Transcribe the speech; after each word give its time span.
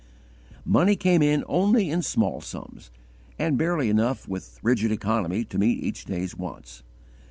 Money 0.65 0.95
came 0.95 1.21
in 1.21 1.43
only 1.47 1.91
in 1.91 2.01
small 2.01 2.41
sums, 2.41 2.89
and 3.37 3.55
barely 3.55 3.87
enough 3.87 4.27
with 4.27 4.57
rigid 4.63 4.91
economy 4.91 5.43
to 5.45 5.59
meet 5.59 5.79
each 5.83 6.05
day's 6.05 6.35
wants. 6.35 6.81